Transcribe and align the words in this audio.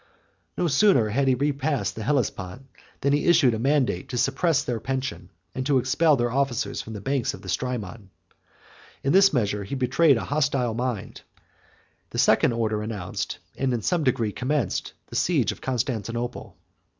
No 0.57 0.67
sooner 0.67 1.09
had 1.09 1.27
he 1.27 1.35
repassed 1.35 1.95
the 1.95 2.01
Hellespont, 2.01 2.65
than 3.01 3.13
he 3.13 3.27
issued 3.27 3.53
a 3.53 3.59
mandate 3.59 4.09
to 4.09 4.17
suppress 4.17 4.63
their 4.63 4.79
pension, 4.79 5.29
and 5.53 5.63
to 5.67 5.77
expel 5.77 6.15
their 6.15 6.31
officers 6.31 6.81
from 6.81 6.93
the 6.93 6.99
banks 7.01 7.35
of 7.35 7.43
the 7.43 7.49
Strymon: 7.49 8.09
in 9.03 9.13
this 9.13 9.31
measure 9.31 9.63
he 9.63 9.75
betrayed 9.75 10.17
a 10.17 10.23
hostile 10.25 10.73
mind; 10.73 11.21
and 11.21 11.21
the 12.09 12.17
second 12.17 12.51
order 12.51 12.81
announced, 12.81 13.37
and 13.55 13.75
in 13.75 13.83
some 13.83 14.03
degree 14.03 14.31
commenced, 14.31 14.93
the 15.05 15.15
siege 15.15 15.51
of 15.51 15.61
Constantinople. 15.61 16.57